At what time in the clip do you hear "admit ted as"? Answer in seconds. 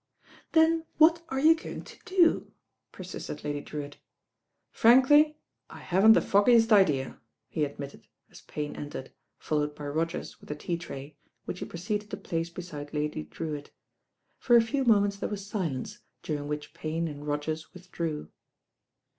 7.65-8.41